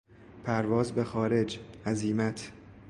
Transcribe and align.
پرواز 0.43 0.91
به 0.93 1.03
خارج، 1.03 1.59
عزیمت 1.85 2.51